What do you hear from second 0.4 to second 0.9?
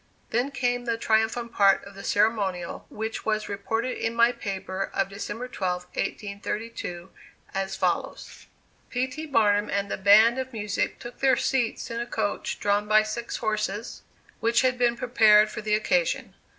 came